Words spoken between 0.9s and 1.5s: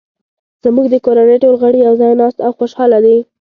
د کورنۍ